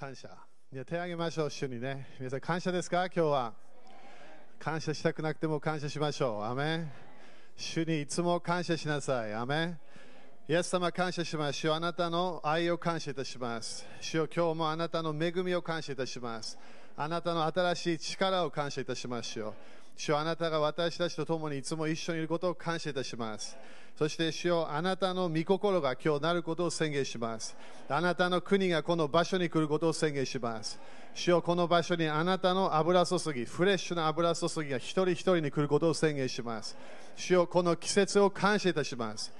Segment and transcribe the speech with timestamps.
[0.00, 0.30] 感謝。
[0.72, 2.08] いや手を挙げましょう、主にね。
[2.18, 3.04] 皆さん、感謝ですか？
[3.04, 3.52] 今日は。
[4.58, 6.42] 感謝したくなくても感謝しましょう。
[6.42, 6.90] アメン
[7.54, 9.34] 主にいつも感謝しなさい。
[9.34, 9.78] アメン
[10.48, 11.58] イエス様感謝します。
[11.58, 13.86] 主よあなたの愛を感謝いたします。
[14.00, 16.58] 主よ今日もあなたの恵みを感謝いたします。
[16.96, 19.28] あなたの新しい力を感謝いたします。
[19.28, 19.54] 主よ
[20.00, 23.54] 主あなたが私たちと共にいつも一緒にいることを感謝いたします。
[23.98, 27.54] そして主よあなたの御心が今日なることを宣言します。
[27.86, 30.80] あなたの国がこの場所に来ることを宣言します。
[31.14, 36.78] 主よこの場所にあなたの油注ぎ、フレッシュな油注ぎが一人一人に来ることを宣言します。
[37.14, 39.30] 主よこの季節を感謝いたします。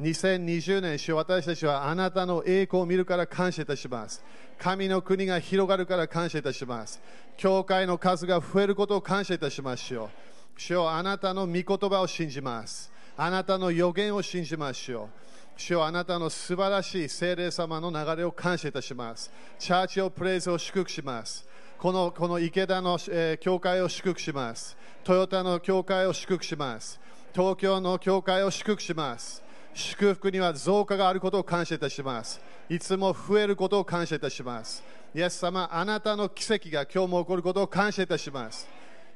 [0.00, 4.24] 2020年、主私たちはあなたの栄光を見るから感謝いたします。
[4.56, 7.00] 神の国が広がるから感謝いたします。
[7.36, 9.82] 教会の数が増えることを感謝いたします。
[9.82, 10.10] 主よ
[10.56, 12.92] 主よあなたの御言葉を信じます。
[13.16, 14.78] あなたの予言を信じます。
[14.78, 15.08] 主よ
[15.56, 19.32] 主よあなたの素晴らしい聖霊様の流れを感謝いたします。
[19.58, 21.44] チャーチオプレイズを祝福します。
[21.76, 24.76] このこの池田の、えー教会を祝福します。
[25.02, 27.00] トヨタの教会を祝福します。
[27.34, 29.47] 東京の教会を祝福します。
[29.78, 32.40] 祝福には増加があることを感謝いたします。
[32.68, 34.82] いつも増えることを感謝いたします。
[35.14, 38.68] イエス様、あなたの奇跡が今日も起こることを感謝いたします。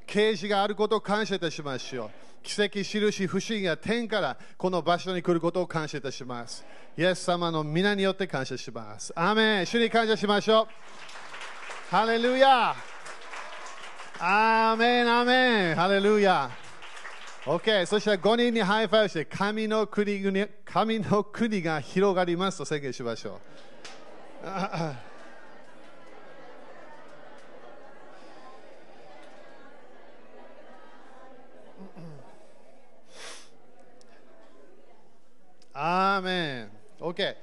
[0.07, 2.13] 啓示があることを感謝いたしますよ。
[2.45, 6.65] 奇跡、印、不思議が天からこの場所に来ることを感謝いたします。
[6.97, 9.13] イエス様の御名によって感謝します。
[9.17, 10.67] アメン主に感謝しましょう。
[11.91, 12.77] ハレルヤ
[14.21, 16.49] アーメン、アメン、ハレルヤ
[17.45, 20.23] OK、そしたら5人に high five して神の国
[20.65, 23.41] 神の国が広がりますと宣言しましょう。
[35.75, 36.71] アーメン。
[37.01, 37.35] OK。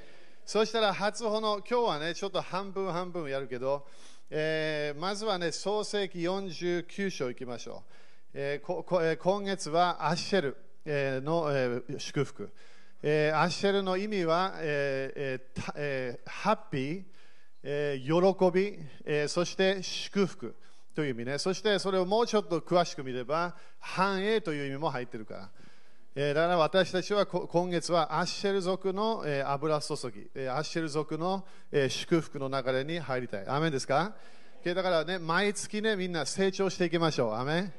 [0.45, 3.85] そしたら初歩の今日はね、ちょっと半分半分やるけど、
[4.29, 8.08] えーまずはね、創世記49章いきましょう。
[8.31, 10.57] えー今月はアッシェル、
[11.23, 11.49] の、
[11.97, 12.51] 祝福、
[13.01, 17.03] アッシェルの意味は、ええーたえーハッピー、
[17.63, 18.11] え喜
[18.51, 20.55] び、えそして祝福
[20.93, 21.39] という意味ね。
[21.39, 25.49] そしてそれをもうちょっと詳しく見れば、繁栄という意味も入ってるから。
[26.15, 33.47] えだから私たちは今月はアッシェル族の、え油注ぎ、えアッシェル族の、え祝福の流れに入りたい。
[33.47, 34.13] アメンですか？
[34.63, 37.33] だからね、毎月ね、みんな成長していきましょう。
[37.33, 37.73] アメン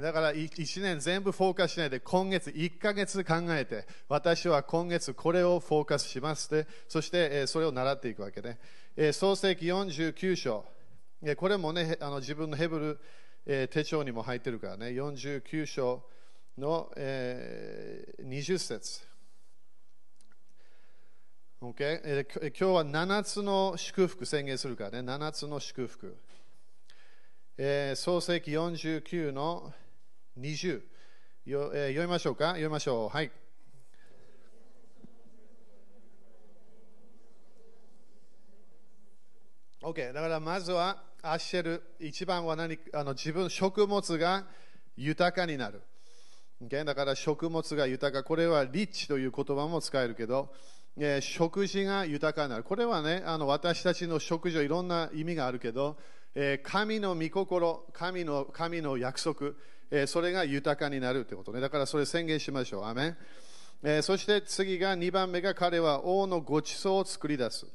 [0.00, 8.58] だから1年全部フォーカスしないで今月1ヶ月考えて私は今月これをフォーカスしますでそしてそれを習っていくわけね、
[9.12, 10.64] 創世記49章。
[11.36, 13.00] これもねあの自分のヘブル、
[13.46, 14.86] え手帳にも入ってるからね。
[14.88, 16.02] 49章
[16.56, 19.00] の、えー20節。
[21.60, 24.98] OK えー今日は7つの祝福宣言するからね。
[25.00, 26.16] 7つの祝福。
[27.58, 29.74] えー創世記49の
[30.38, 30.82] 20
[31.46, 32.48] よ、えー読みましょうか？
[32.48, 33.08] 読みましょう。
[33.08, 33.30] はい。
[39.82, 44.44] OK だからまずはアッシェル一番は何あの自分食物が
[44.96, 45.80] 豊かになる、
[46.62, 48.24] OK だから食物が豊か。
[48.24, 50.52] これはリッチという言葉も使えるけど、
[50.98, 52.64] えー食事が豊かになる。
[52.64, 55.96] これはねあの私たちの食事はいろんな意味があるけど、
[56.34, 59.52] えー神の御心神の神の約束、
[59.90, 63.16] えーそれが豊かになるということねだからそれ宣言しましょうアメン
[63.82, 67.66] えーそして次が2番目が彼は王のご馳走を作り出す。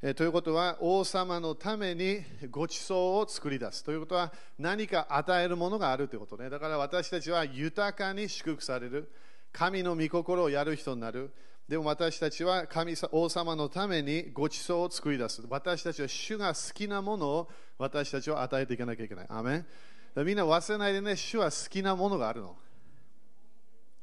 [0.00, 3.84] えーということは王様のためにご馳走を作り出す。
[3.84, 6.48] ということは何か与えるものがあるということね。
[6.48, 9.10] だから私たちは豊かに祝福される。
[9.52, 11.32] 神の御心をやる人になる。
[11.68, 15.42] でも私たちは神王様のためにご馳走を作り出す。
[15.48, 17.48] 私たちは主が好きなものを
[17.78, 19.26] 私たちは与えていかなきゃいけない。
[19.28, 19.66] アメン
[20.16, 22.56] みんな忘れないでね、主は好きなものがあるの。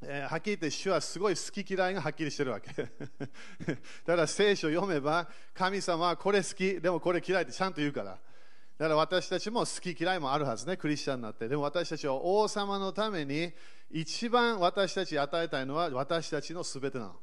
[0.01, 2.71] えーはっきり言って主はすごい好き嫌いがはっきりしてるわけ。
[2.73, 2.87] だ
[4.05, 8.17] から聖書を読めば神様はこれ好きでもこれ嫌いってちゃんと言うから。
[8.77, 11.47] だから私たちも好き嫌いもあるはずねクリスチャンになって。
[11.49, 13.53] でも私たちは王様のために
[13.91, 17.19] 一番私たち与えたいのは私たちの全てなの。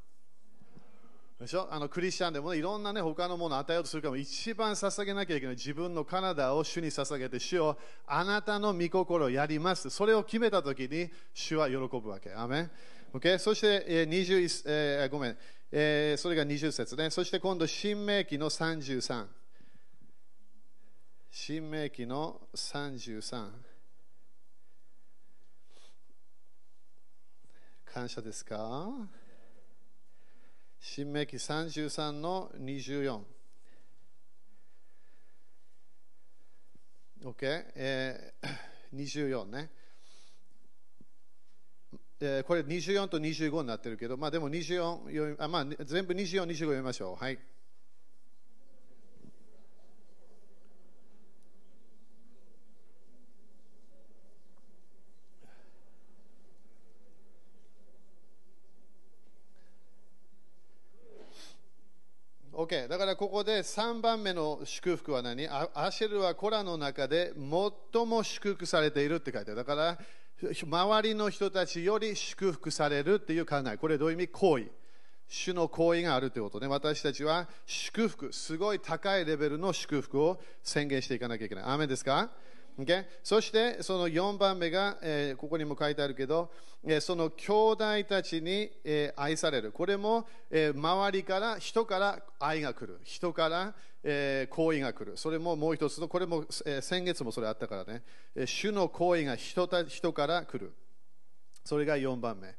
[1.38, 1.68] でしょ？
[1.70, 9.90] あのクリスチャンでも、ね、いろんな、ね、他のものを与えようとするかも一番捧げなきゃいけない自分の体を主に捧げて主をあなたの御心をやります。
[9.90, 12.32] それを決めたときに主は喜ぶわけ。
[12.32, 12.70] アメン。
[13.12, 15.36] OK そして、えー21えーごめん、
[15.72, 17.10] えーそれが20節ね。
[17.10, 19.26] そして今度新明記の33
[21.30, 23.50] 新明記の33
[27.84, 28.88] 感謝ですか？
[30.88, 33.20] 新明記33の24
[37.24, 37.34] OK、
[37.74, 39.70] えー、24ね。
[42.20, 47.22] えー、これ24と25になってるけど、まあでも24あ、まあ、全部24、25読みましょう。
[47.22, 47.38] はい。
[62.56, 65.48] OK、だからここで3番目の祝福は何？
[65.48, 69.56] アシェルはコラの中で最も祝福されているって書いてある。
[69.56, 69.98] だから
[70.40, 73.76] 周りの人たちより祝福されるっていう考え。
[73.76, 74.28] これどういう意味？
[74.28, 74.70] 行為。
[75.28, 76.68] 主の行為があるということね。
[76.68, 81.64] 私たちは祝福、すごい高いレベルの祝福を宣言していかなきゃいけない。
[81.64, 82.30] アメですか？
[82.78, 83.04] Okay?
[83.22, 86.50] そしてその4番目が、えー、ここにも書いてあるけど、
[86.84, 89.72] えー、その兄弟たちに、えー、愛される。
[89.72, 93.00] これも、え周りから、人から愛が来る。
[93.02, 93.74] 人から、
[94.04, 95.16] え行為が来る。
[95.16, 98.02] それももう一つの、これも、え先月もそれあったからね、
[98.34, 100.72] え主の行為が人た人から来る。
[101.64, 102.54] それが4番目。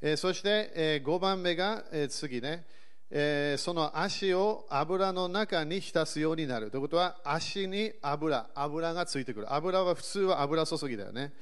[0.00, 2.66] えそして、え5番目が、え次ね。
[3.12, 6.70] えー、その足を油の中に浸すようになる。
[6.70, 9.52] ということは足に油油がついてくる。
[9.52, 11.32] 油は普通は油注ぎだよね、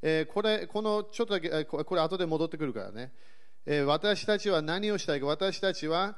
[0.00, 3.12] えー、これこのちょっとだけこれ後で戻ってくるからね、
[3.66, 5.26] えー、私たちは何をしたいか。
[5.26, 6.16] 私たちは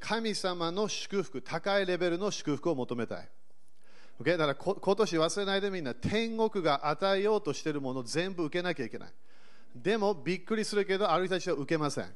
[0.00, 3.28] 神様の祝福高いレベルの祝福を求めたい。
[4.20, 4.36] Okay?
[4.36, 9.08] だから今年忘れないでみんな天国が与えようとしているもの全部受けなきゃいけない。
[9.74, 12.06] でもびっくりするけどある人たちは受けません。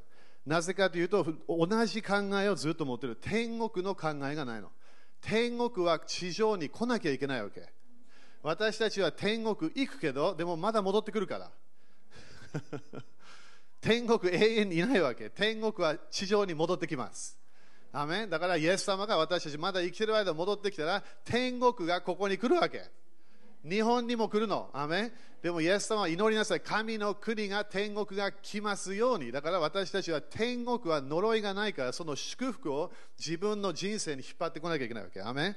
[0.46, 3.16] なぜかというと同じ考えをずっと持っている。
[3.16, 4.70] 天国の考えがないの。
[5.20, 7.68] 天国は地上に来なきゃいけないわけ。
[8.42, 11.50] 私たちは天国行くけどでもまだ戻ってくるから。
[13.80, 15.30] 天国永遠にいないわけ。
[15.30, 17.38] 天国は地上に戻ってきます。
[17.92, 22.88] アメだからイエス様が私たちまだ生きてる間戻ってきたら天国がここに来るわけ。
[23.68, 24.70] 日本にも来るの。
[24.72, 25.12] アメ
[25.42, 26.60] でも、イエス様は祈りなさい。
[26.60, 29.32] 神の国が、天国が来ますように。
[29.32, 35.22] だから私たちは天国は呪いがないから、その祝福を自分の人生に引っ張ってこなきゃいけないわけ。
[35.22, 35.56] アメ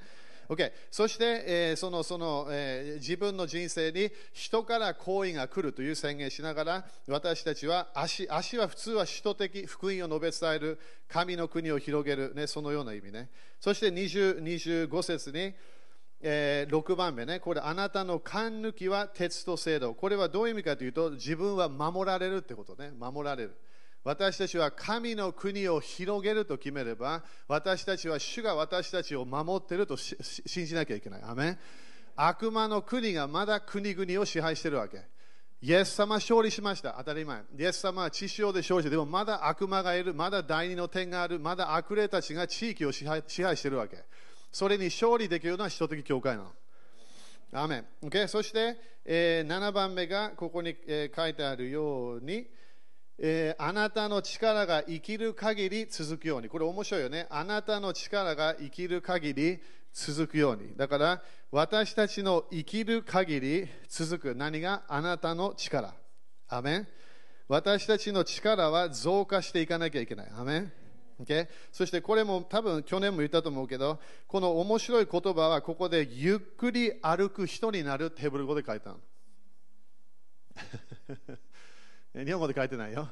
[0.50, 13.30] Okay、そして、えー、そのその、えー、自分の人生に人から好意が来るという宣言しながら私たちは足足は普通は首都的福音を述べ伝える神の国を広げる、ね、そのような意味ね
[13.60, 15.54] そして20 25節に
[16.26, 19.94] えー、6番目ね、これ、あなたの勘抜きは鉄と制度。
[19.94, 23.58] これはどういう意味かというと、自分は守られるってことね、守られる。
[24.06, 31.22] 私たちは神の国を広げると決めれば、私たちは主が私たちを守ってると信じなきゃいけない。
[31.24, 31.58] アメ
[32.16, 35.06] 悪魔の国がまだ国々を支配してるわけ。
[35.62, 36.96] イエス様勝利しました。
[36.98, 37.42] 当たり前。
[37.58, 44.04] イエス様は地上で勝利して、でもまだ悪魔がいる、まだ第二の点がある、まだ悪霊たちが地域を支配支配してるわけ。
[44.54, 46.52] それに勝利できるのは人的教会なの。
[47.56, 48.28] アメン okay?
[48.28, 52.48] そして、えー、7番目がここに、えー、書いてあるように、
[53.20, 56.50] えー、あなたの力が生きる限り続くように。
[56.50, 57.28] これ面白いよね。
[57.30, 59.60] あなたの力が生きる限り
[59.92, 60.76] 続くように。
[60.76, 64.36] だから、私たちの生きる限り続く。
[64.36, 65.94] 何があなたの力？
[66.48, 66.88] アメン
[67.48, 70.32] 私たちの力は増加していかなきゃいけない。
[70.36, 70.72] アメン
[71.22, 71.48] Okay?
[71.72, 79.00] そしてこれも多分去年も言ったと思うけど、この面白い言葉はここでゆっくり歩く人になるテーブル語で書いたの。
[82.26, 83.10] 日本語で書いてないよ。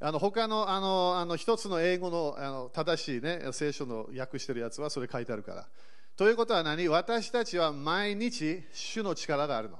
[0.00, 5.68] あの他のあのあの一つの英語のあの正しい、ね、聖書の訳してるやつはそれ書いてあるから。
[6.16, 6.88] ということは何？
[6.88, 9.78] 私たちは毎日主の力があるの。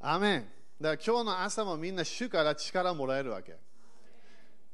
[0.00, 0.48] アメン。
[0.80, 3.56] だから今日の朝もみんな主から力をもらえるわけ。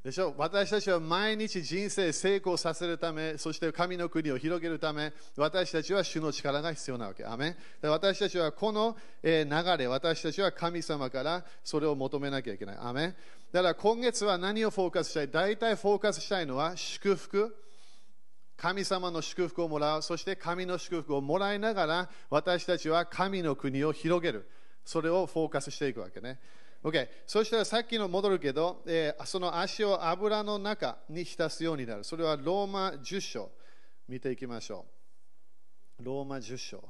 [0.03, 0.33] でしょ？
[0.37, 7.25] 私たちは毎日人生成功させるため、そして神の国を広げるため、私たちは主の力が必要なわけ。
[7.25, 9.45] アメ私たちはこの流
[9.77, 12.77] れ、私たちは神様からそれを求めなきゃいけない。
[12.79, 13.13] アメ
[13.51, 15.27] だから今月は何をフォーカスしたい？
[15.27, 17.55] 大体フォーカスしたいのは祝福。
[18.55, 24.49] 神様の祝福をもらう、そして神の祝福をもらいながら、私たちは神の国を広げる。
[24.83, 26.39] それをフォーカスしていくわけね。
[26.81, 32.05] Okay、そしたらさっきの戻るけど、えー、その足を油の中に浸すようになる。
[32.05, 33.51] それはローマ10章。
[34.07, 34.85] 見ていきましょ
[35.99, 36.03] う。
[36.03, 36.83] ローマ10章。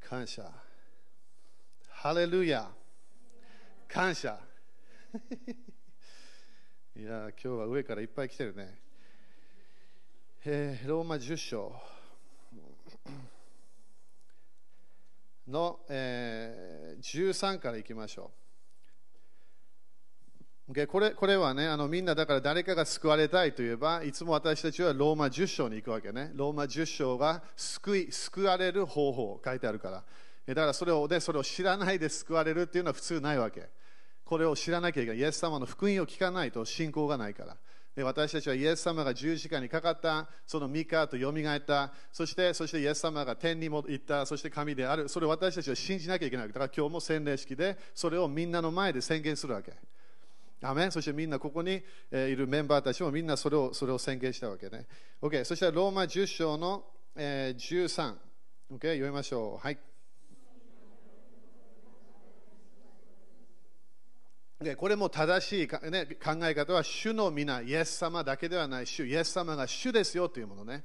[0.00, 0.52] 感謝。
[1.88, 2.70] ハレルヤ。
[3.88, 4.38] 感謝。
[6.94, 8.78] いや、今日は上からいっぱい来てるね。
[10.44, 12.01] えー、ローマ10章。
[15.48, 18.30] の、えー、13からいきましょ
[20.70, 26.30] Okay これこれはねあのみんなだから誰かが救われたいといえばいつも私たちはローマ10章に行くわけね。
[26.34, 30.04] ローマ10章が救い救われる方法書いてあるから。
[30.46, 33.68] だからそれを,、ね、それを知らないで救われるっていうのは普通ないわけ。
[34.24, 35.18] これを知らなきゃいけない。
[35.18, 37.56] イエス様の福音を聞かないと信仰がないから。
[37.96, 41.92] 私たちはイエス様が十字架にかかったその三日とよみがえった。
[42.10, 44.24] そしてそしてイエス様が天にも行った。
[44.24, 45.10] そして神である。
[45.10, 46.54] それを私たちは信じなきゃいけないだ。
[46.54, 49.74] から今日も洗礼式でそれをみんなの前で宣言するわけ。
[50.62, 51.82] アメそしてみんなここに、
[52.12, 54.86] いるメンバーたちもみんなそれをそれを宣言したわけね。
[55.20, 56.84] OK、そしてローマ10章の、
[57.16, 58.14] えー、13、
[58.70, 59.66] OK、読みましょう。
[59.66, 59.91] はい。
[64.62, 70.84] でこれも正しいか、ね、考え方は主の皆、イエス様だけではない主、イエス様が主ですよというものね。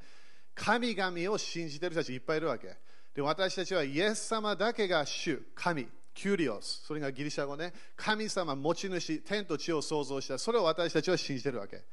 [0.56, 2.76] 神々を信じている人たちいっぱいいるわけ。
[3.16, 5.88] で私たちはイエス様だけが主、神。
[6.14, 11.84] キュリオス、それがギリシャ語ね、神様、持ち主、天と地を創造した、それを私たちは信じているわけ。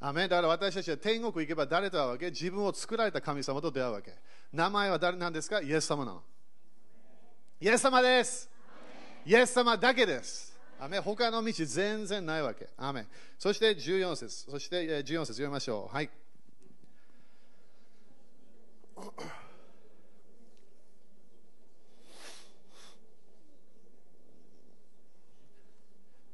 [0.00, 2.30] アメだから私たちは天国行けば誰と会うわけ？
[2.30, 4.14] 自分を作られた神様と出会うわけ。
[4.54, 5.60] 名前は誰なんですか？
[5.60, 6.22] イエス様なの。
[7.60, 8.48] イエス様です。
[9.26, 10.47] イエス様だけです。
[10.80, 12.68] アメ他の道全然ないわけ。
[12.76, 13.06] アメ
[13.38, 14.50] そして14節。
[14.50, 15.94] そして14節読みましょう。
[15.94, 16.10] はい。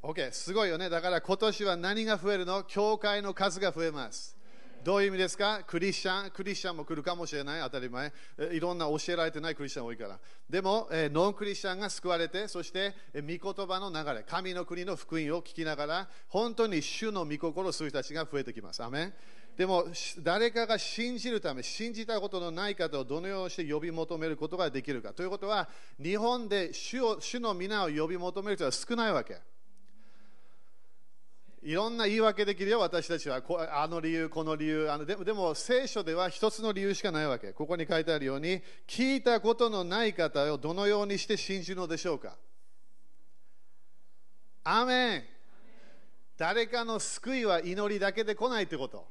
[0.02, 0.90] OK、すごいよね。
[0.90, 2.62] だから今年は何が増えるの？
[2.64, 4.36] 教会の数が増えます。
[4.84, 5.62] どういう意味ですか？
[5.66, 8.12] クリスチャン、クリスチャンも来るかもしれない、当たり前。
[8.52, 10.20] いろんな教えられてないクリスチャン多いから。
[10.48, 18.82] でも、ノンクリスチャンが救われて、そして、御言葉の流れ、神の国の福音を聞きながら、本当に主の御心をする人たちが増えてきます。
[18.82, 19.14] アメ
[19.56, 19.86] でも、
[20.18, 25.12] 誰かが信じるため、信じたことのない方をどのようにして呼び求めることができるか。
[25.12, 25.68] ということは、
[26.02, 29.38] 日本で主を主の皆を呼び求める人は少ないわけ。
[31.64, 33.42] いろんな言い訳できるよ、私たちは。
[33.72, 34.90] あの理由、この理由。
[34.90, 37.54] あのでもでも聖書では一つの理由しかないわけ。
[37.54, 42.36] ここに書いてあるように、聞いたことのない方をどのようにして信じるのでしょうか？
[44.62, 45.24] アメン
[46.36, 49.08] 誰かの救いは祈りだけで来ないということ。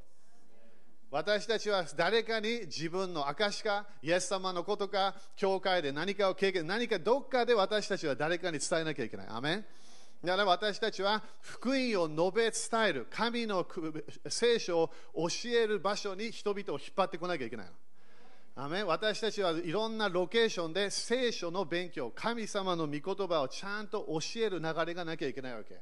[1.10, 9.26] 私たちは誰かに自分の証か、イエス様のことか、教会で何かを経験、何かどっかで私たちは誰かに伝えなきゃいけない。
[9.28, 9.64] アメン
[10.22, 13.66] だから私たちは福音を述べ伝える、神の
[14.28, 17.66] 聖書を教える場所に人々を引っ張ってこなきゃいけない
[18.56, 25.80] アメ私たちはいろんなロケーションで聖書の勉強、神様の御言葉をちゃんと教える流れがなきゃいけないわけ。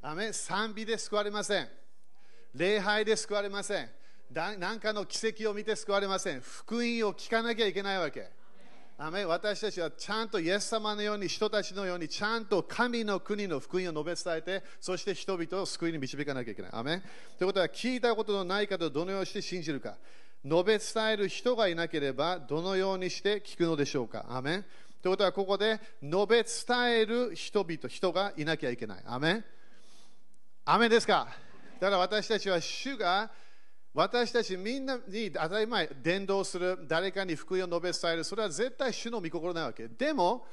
[0.00, 1.68] アメ賛美で救われません。
[2.54, 3.90] 礼拝で救われません。
[4.30, 6.40] 何かの奇跡を見て救われません。
[6.40, 8.30] 福音を聞かなきゃいけないわけ。
[8.96, 16.70] アメ私たちはちゃんとイエス様のように人たちのようにちゃんと神の国の福音を述べ伝えてそして人々を救いに導かなきゃいけない。
[16.72, 17.02] アメ
[17.36, 19.96] ということは聞いたことのない方をどのようにして信じるか
[20.44, 24.26] 述べ伝える人がいなければどのようにして聞くのでしょうか。
[24.28, 24.62] アメ
[25.02, 29.02] ということはここで述べ伝える人々、人がいなきゃいけない。
[29.06, 29.42] アメ
[30.64, 31.26] アメですか？
[31.80, 33.28] だから私たちは主が
[33.94, 39.86] 私たちみんなに当たり前、伝道する、誰かに福音を述べ伝える、それは絶対主の御心なわけ。
[39.86, 40.46] でも、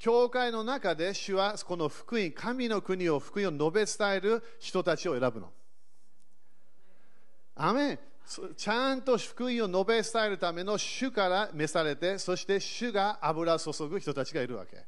[0.00, 5.52] 教会の中で主はこの福音、神の国を福音を述べ伝える人たちを選ぶの。
[7.54, 7.98] アメン
[8.56, 14.84] ちゃんと福音を述べ伝えるための主から召されて、そして主が油注ぐ人たちがいるわけ。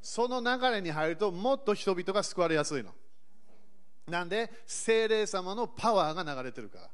[0.00, 2.94] その流れに入ると、もっと人々が救われやすいの。
[4.06, 6.90] なんで、精霊様のパワーが流れてるから。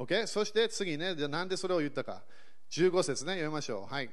[0.00, 0.26] OK?
[0.26, 2.22] そして次ね、じゃなんでそれを言ったか。
[2.70, 3.92] 15節ね、読みましょう。
[3.94, 4.08] はい。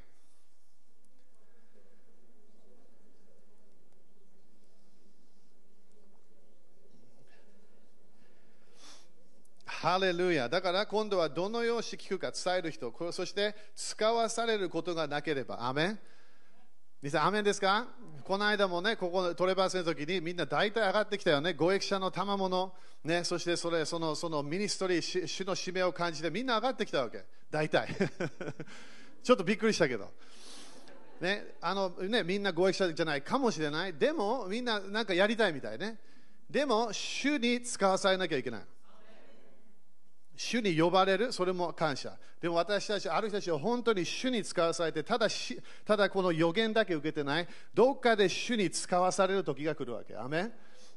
[9.65, 10.49] ハレルヤ。
[10.49, 15.65] だから今度はどのように聞くか伝える人、そして使わされることがなければ。
[15.65, 15.99] アメン
[16.99, 17.85] 皆さ、アメンですか？
[18.23, 21.53] この間もね、ここトレバースの時にみんな大体上がってきたよね。
[21.53, 22.73] ご益者の賜物、
[23.03, 27.23] ね、そしてそれそのそのミニストリー、主の使命を感じてみんな上がってきたわけ。
[27.51, 27.89] 大体。
[29.21, 30.11] ちょっとびっくりしたけど。
[31.21, 33.93] ね、あのね、みんなご益者じゃないかもしれない。
[33.93, 35.99] でも、みんななんかやりたいみたいね。
[36.49, 38.61] でも、主に使わされなきゃいけない。
[40.37, 42.15] 主に呼ばれる、それも感謝。
[42.39, 50.15] でも私たち、ある人たちは本当に主に使わされて、ただしただこの予言だけ受けてない、どっかで主に使わされる時が来るわけ。
[50.15, 50.51] アメ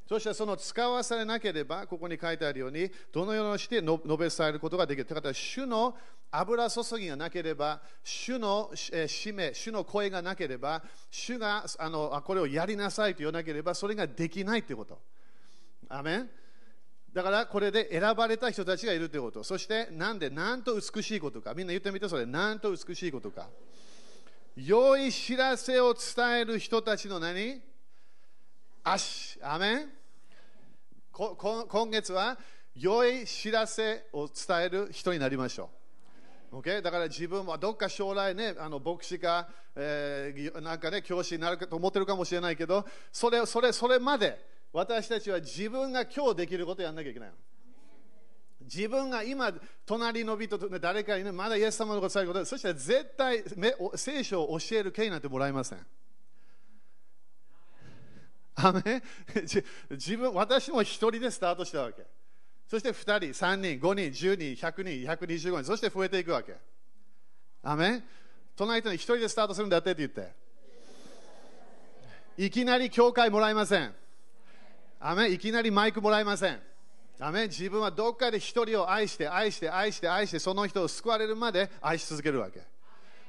[0.06, 5.04] そしてその使わされなければ、ここに書いてあるように、どのようにして述べ伝えることができる。
[5.04, 5.96] ということは、主の
[6.32, 15.00] 油注ぎがなければ、主の使命、主の声がなければ、主があのこれをやりなさいと言わなければ、それができないということ。
[15.88, 16.30] アメン
[17.12, 19.42] だからこれで選ばれた人たちがいるということ。
[19.42, 21.54] そしてなんでなんと美しいことか。
[21.54, 22.26] みんな言ってみてそれ。
[22.26, 23.48] なんと美しいことか。
[24.56, 27.60] 良い知らせを伝える人たちの何
[28.84, 29.88] 足アメン。
[31.10, 32.38] ここ今月は
[32.76, 35.70] 良い知らせを伝える人になりましょ
[36.52, 36.58] う。
[36.58, 36.82] Okay?
[36.82, 47.30] だから自分はどっか将来ね、あの牧師か、えー、なんかね、教師になるかと思ってるかもしれないけど、それそれそれまで私たちは自分が今日できることをやらなきゃいけない。
[48.62, 49.52] 自分が今、
[49.86, 53.42] 隣の人と誰かに、ね、まだイエス様のことされること、そしたら絶対
[53.96, 55.86] 聖書を教える権利なんてもらえません。
[58.54, 59.02] あめ
[59.90, 62.06] 自分、私も一人でスタートしたわけ。
[62.68, 66.56] そして2人、3人、5人、10人、100人、125人、そして増えていくわけ。
[67.62, 68.02] あめ
[68.56, 70.32] 隣人に一人でスタートするんだってって言って。
[72.36, 73.94] いきなり教会もらえません。
[75.00, 76.60] あめいきなりマイクもらえません。
[77.18, 82.62] アメ自分はどっかで一人を愛して、愛して、愛して、愛して、その人を救われるまで愛し続けるわけ。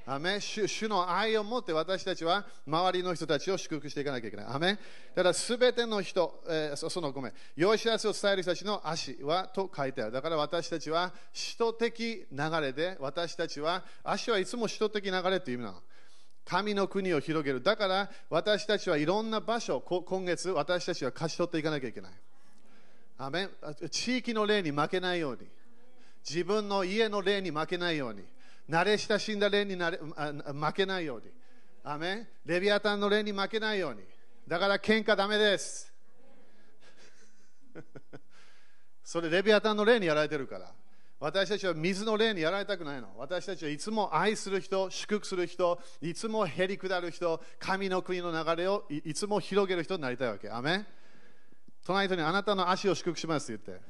[0.06, 4.46] アメ主主の愛を持って私たちは周りの人たちを祝福していかなきゃいけない。
[4.48, 4.80] アメ
[5.14, 10.12] だからすべての人、えー、そのごめん、良い知らせを伝える人たちの足はと書いてある。
[10.12, 15.82] だから私たちは使徒的流れで、私たちは足はいつも使徒的流れという意味なの。
[16.46, 17.62] 神の国を広げる。
[17.62, 22.12] だから私たちはいろんな場所、今月私たちは勝ち取っていかなきゃいけない。
[23.18, 23.50] アメ
[23.90, 25.48] 地域の例に負けないように、
[26.28, 28.24] 自分の家の例に負けないように、
[28.70, 31.26] 慣れ親しんだ例になれ負けないように、
[31.84, 34.02] アメレビアタンの例に負けないように、
[34.48, 35.94] だから喧嘩だめです。
[39.04, 40.74] それレビアタンの例にやられてるから。
[41.22, 43.08] 私たちは水の霊にやられたくないの。
[43.16, 50.50] 私たちはいつも愛する人、祝福する人、いつもへり下る人、神の国の流れをいつも広げる人になりたいわけ。
[50.50, 50.84] アメ
[51.86, 53.86] 隣人にあなたの足を祝福しますって言って。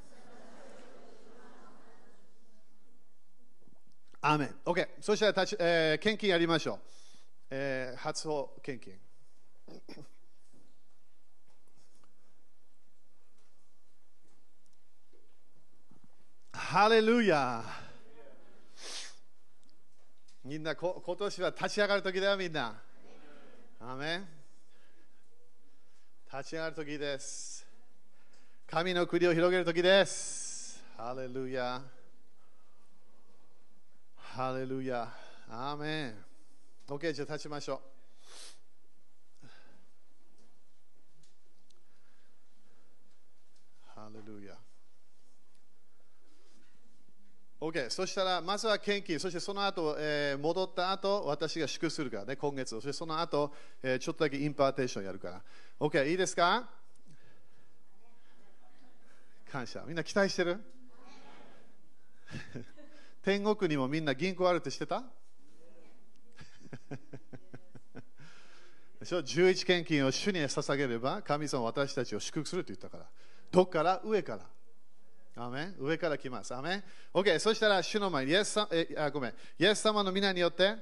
[4.20, 4.56] アメン。
[4.66, 4.90] OK。
[5.00, 6.80] そしたら、えー、献金やりましょう。
[7.50, 9.00] えー、初歩献金。
[16.70, 17.64] ハレルヤ
[20.46, 22.82] みんなこ今年は立ち上がる時だよみんな。
[23.82, 24.28] アメン
[26.32, 27.68] 立ち上がる時です。
[28.68, 30.82] 神の国を広げる時です。
[30.96, 31.82] ハレルヤ。
[34.16, 35.12] ハレルヤ。
[35.50, 36.16] アーメン。
[36.88, 37.82] OK、じゃあ立ちましょ
[39.44, 39.48] う。
[43.94, 44.56] ハレルヤ。
[47.72, 52.70] OK、そしたら、まずは献金、そしてその後、えー、戻った後、私が祝祷するからね、今月。
[52.72, 55.42] そしてその後、えー、ちょっとだけ impartation やるから。
[55.80, 56.70] OK、いいですか？
[59.52, 59.84] 感謝。
[59.88, 60.60] みんな期待してる？
[63.24, 65.04] 天国にもみんな銀行あるって知ってた？
[69.00, 73.06] でしょ？11献金を主に捧げれば神様は私たちを祝福すると言ったから。
[73.52, 74.02] どっから？
[74.04, 74.46] 上から。
[75.36, 76.54] アメ上から来ます。
[76.54, 80.76] アメ ?OK、そしたら主の前にイエス様えあごめんイエス様の皆によって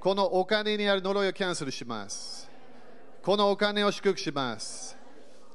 [0.00, 2.48] このお金にある呪いをキャンセルします。
[3.22, 4.96] このお金を祝福します。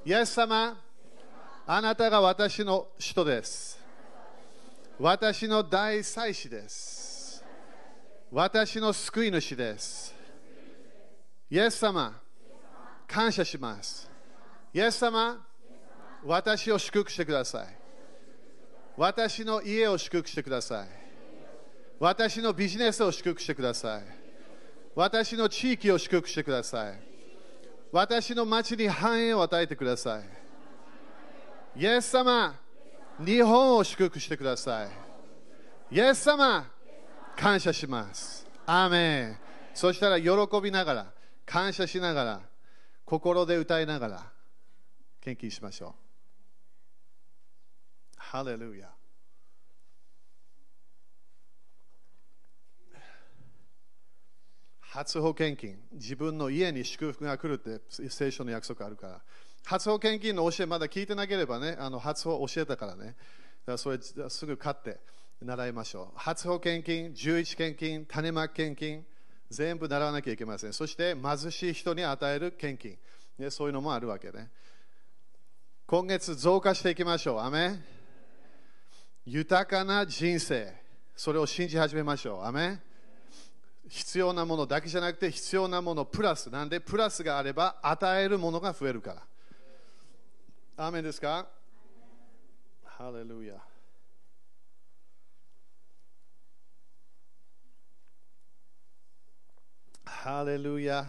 [0.05, 0.79] イエス様、
[1.65, 3.79] あなたが私の人です。
[4.99, 7.43] 私の大祭司です。
[8.31, 10.13] 私の救い主です。
[11.49, 12.19] イエス様、
[13.07, 14.09] 感謝します。
[14.73, 15.43] イエス様、
[16.25, 17.67] 私を祝福してください。
[18.97, 20.87] 私の家を祝福してください。
[21.99, 24.03] 私のビジネスを祝福してください。
[24.95, 26.99] 私の地域を祝福してください。
[27.91, 31.79] 私の町に繁栄を与えてください。
[31.79, 32.59] イエス様、
[33.19, 35.95] 日本を祝福してください。
[35.95, 36.71] イエス様、
[37.35, 38.47] 感謝します。
[38.65, 39.37] アーメン。
[39.75, 40.29] そしたら喜
[40.61, 41.07] びながら、
[41.45, 42.41] 感謝しながら、
[43.05, 44.23] 心で歌いながら、
[45.21, 46.04] 献金しましょう。
[48.31, 48.89] ハレルヤ。
[54.79, 59.21] 初保険金、自分の家に祝福が来るって聖書の約束あるから。
[59.65, 63.15] 初保険金の教えまだ聞いてなければね、あの初保教えたからね、だか
[63.73, 64.99] らそれすぐ買って
[65.41, 66.17] 習いましょう。
[66.17, 69.05] 初保険金、11献金、種まき献金、
[69.51, 70.73] 全部習わなきゃいけません。
[70.73, 72.97] そして貧しい人に与える献金、
[73.37, 74.49] ね、そういうのもあるわけね。
[75.85, 77.39] 今月増加していきましょう。
[77.39, 77.94] アメ
[79.25, 80.71] 豊かな人生、
[81.15, 82.45] それを信じ始めましょう。
[82.45, 82.79] アメ
[83.87, 89.15] 必要なものだけじゃなくて必要なものプラスなんでプラスがあれば与えるものが増えるか
[90.77, 91.47] らアメですか？
[92.83, 93.55] ハレルヤ。
[100.05, 101.05] ハレルヤ。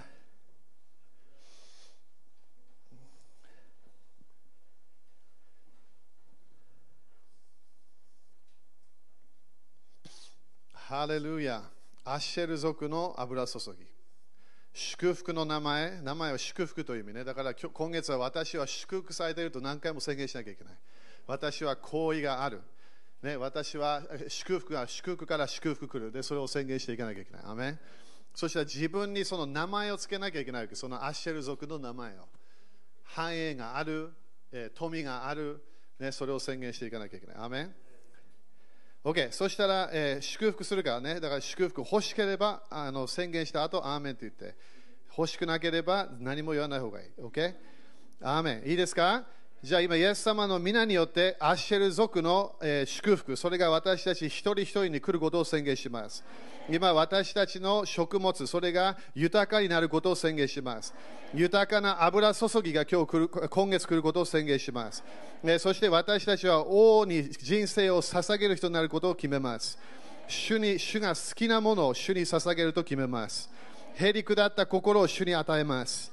[10.88, 11.64] ハレルヤ。
[12.04, 13.84] アッシェル族の油注ぎ。
[14.72, 17.24] 祝福の名前、名前は祝福という意味ね。
[17.24, 20.74] だから今月は私は祝福されていると何回も宣言しなきゃいけない。
[21.26, 22.60] 私は行為がある。
[23.20, 26.12] ね、私は祝福が祝福から祝福来る。
[26.12, 27.42] で、それを宣言していかなきゃいけない。
[27.46, 27.80] アメ
[28.32, 30.76] そしたら自分にその名前をつけなきゃいけないわけ。
[30.76, 32.28] そのアッシェル族の名前を。
[33.02, 34.12] 繁栄がある、
[34.52, 35.60] え富がある、
[35.98, 37.36] ね、それを宣言していかなきゃいけない。
[37.38, 37.74] アメ
[39.06, 44.56] OK、そしたら、えー祝福するからね、だから祝福欲しければあの宣言した後、アーメンって言って、
[45.16, 47.10] 欲しくなければ何も言わない方がいい。
[47.22, 47.54] OK?
[48.20, 48.68] アーメン。
[48.68, 49.24] いいですか？
[49.62, 56.22] じゃあ今、イエス様の皆によって、アッシェル族の、祝福、それが私たち一人一人に来ることを宣言します。
[56.68, 60.94] 今、私たちの食物、それが豊かになることを宣言します。
[61.34, 65.02] 豊かな油注ぎが今日来る、今月来ることを宣言します。
[65.58, 69.78] そして私たちは王に人生を捧げる人になることを決めます。
[70.28, 73.50] 主に主が好きなものを主に捧げると決めます。
[73.94, 76.12] へり下った心を主に与えます。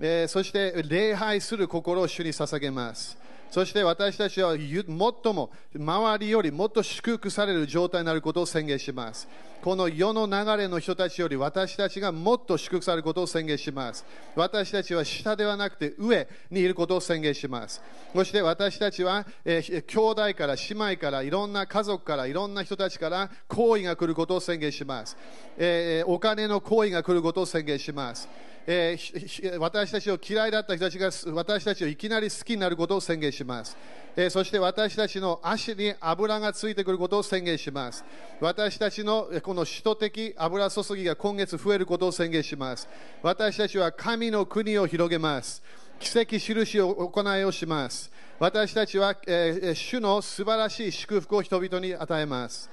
[0.00, 3.16] えーそして礼拝する心を主に捧げます。
[3.50, 9.28] そして私たちはゆ最も周りよりもっと祝福される状態になることを宣言します。
[9.62, 14.04] この世の流れの人たちより私たちがもっと祝福されることを宣言します。
[14.34, 17.80] 私たちは下ではなくて上にいることを宣言します。
[18.12, 25.16] そして私たちは、えー兄弟から姉妹からいろんな家族からいろんな人たちから好意が来ることを宣言します。
[25.56, 28.28] えーお金の好意が来ることを宣言します。
[28.66, 33.76] えー私たちを嫌いだった人たちが私たちをいきなり好きになることを宣言します。
[34.16, 38.04] えーそして私たちの足に油がついてくることを宣言します。
[38.40, 42.88] 私たちのこの使徒的油注ぎが今月増えることを宣言します。
[43.22, 45.62] 私たちは神の国を広げます。
[46.00, 48.10] 奇跡印を行いをします。
[48.38, 52.68] 私たちは、えー主の素晴らしい祝福を人々に与えます。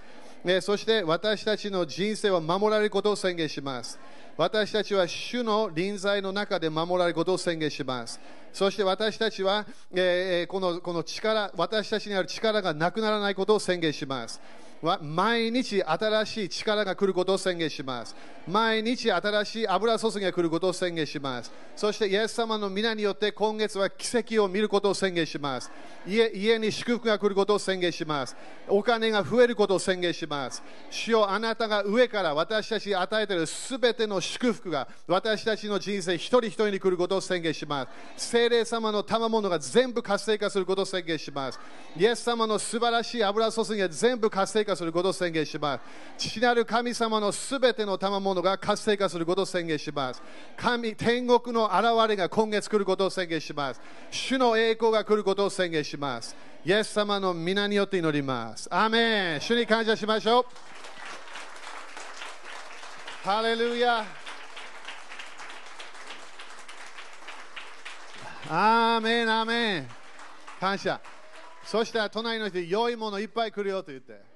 [0.45, 3.97] えーそして私たちの人生は守られることを宣言します。
[4.35, 8.19] 私たちは主の臨在の中で守られることを宣言します。
[8.51, 14.41] そして私たちは、えーこのこの力、私たちにある力がなくならないことを宣言します。
[14.83, 18.15] わ毎日新しい力が来ることを宣言します。
[18.45, 21.49] 毎日新しい油注ぎが来ることを宣言します。
[21.75, 25.71] そしてイエス様の皆によって今月は奇跡を見ることを宣言します。
[26.05, 28.35] 家家に祝福が来ることを宣言します。
[28.67, 30.61] お金が増えることを宣言します。
[30.89, 38.27] 主よあなたが上から私たちに与えているすべての祝福が私たちの人生一人一人に来ることを宣言します。
[38.31, 41.59] 聖霊様の賜物が全部活性化することを宣言します。
[41.95, 45.83] イエス様の素晴らしい油注ぎが全部活性化することを宣言します。
[46.17, 50.21] 父なる神様のすべての賜物が活性化することを宣言します。
[50.57, 53.81] 神、天国の現れが今月来ることを宣言します。
[54.11, 56.35] 主の栄光が来ることを宣言します。
[56.65, 58.67] イエス様の皆によって祈ります。
[58.71, 60.45] アーメン主に感謝しましょう。
[63.23, 64.05] ハレルヤ
[68.49, 69.87] アーメン、アーメン。
[70.59, 70.99] 感謝。
[71.63, 74.32] そしたら隣の人に良いものいっぱい来るよと言って。